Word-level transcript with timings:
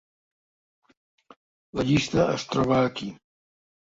La 1.79 1.85
llista 1.89 2.25
es 2.37 2.47
troba 2.53 2.79
aquí. 2.87 3.13